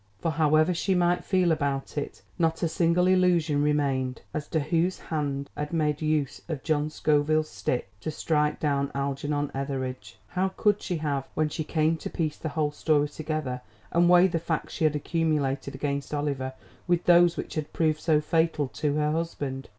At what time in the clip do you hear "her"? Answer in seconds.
18.95-19.11